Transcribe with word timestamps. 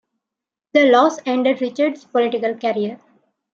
The 0.73 0.85
loss 0.89 1.19
ended 1.27 1.61
Richards's 1.61 2.05
political 2.05 2.55
career. 2.55 2.99